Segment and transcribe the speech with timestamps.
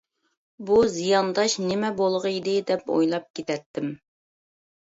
[0.69, 3.93] بۇ زىيانداش نېمە بولغىيدى دەپ ئويلاپ كېتەتتىم.